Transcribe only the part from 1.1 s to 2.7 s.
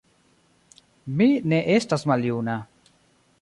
Mi ne estas maljuna